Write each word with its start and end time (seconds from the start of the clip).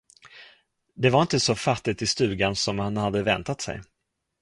Det 0.95 1.09
var 1.09 1.21
inte 1.21 1.39
så 1.39 1.55
fattigt 1.55 2.01
i 2.01 2.07
stugan, 2.07 2.55
som 2.55 2.79
han 2.79 2.97
hade 2.97 3.23
väntat 3.23 3.61
sig. 3.61 3.81